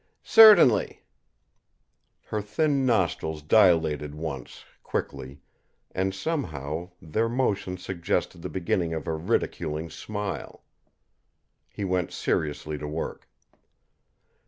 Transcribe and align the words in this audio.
"Certainly." 0.23 1.03
Her 2.25 2.41
thin 2.41 2.87
nostrils 2.87 3.43
dilated 3.43 4.15
once, 4.15 4.65
quickly, 4.81 5.41
and 5.91 6.11
somehow 6.15 6.89
their 6.99 7.29
motion 7.29 7.77
suggested 7.77 8.41
the 8.41 8.49
beginning 8.49 8.95
of 8.95 9.05
a 9.05 9.13
ridiculing 9.13 9.91
smile. 9.91 10.63
He 11.69 11.83
went 11.85 12.11
seriously 12.11 12.79
to 12.79 12.87
work. 12.87 13.29